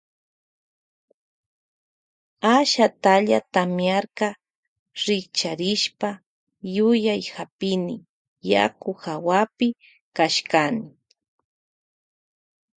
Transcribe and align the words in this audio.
Ashatalla 2.55 3.39
tamiarka 3.53 4.27
rikcharishpa 5.05 6.09
yuyay 6.75 7.23
hapini 7.35 7.95
yaku 8.51 8.91
hawapi 9.03 9.67
kashkani. 10.15 10.87